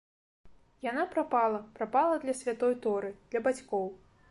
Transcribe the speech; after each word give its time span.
Яна 0.85 1.03
прапала, 1.11 1.59
прапала 1.77 2.15
для 2.25 2.35
святой 2.41 2.73
торы, 2.87 3.15
для 3.31 3.45
бацькоў. 3.49 3.87